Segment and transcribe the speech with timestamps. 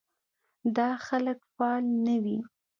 [0.75, 2.37] دا خلک فعال نه وي.